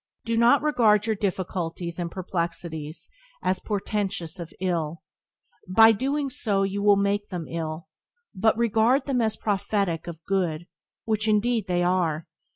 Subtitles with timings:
[0.25, 3.07] Do not regard your difficulties and perplexities
[3.43, 5.03] as portentous of ill;
[5.67, 6.31] by so doing
[6.71, 7.87] you will make them ill;
[8.33, 10.65] but regard them as prophetic of good,
[11.05, 12.25] which, indeed, they are.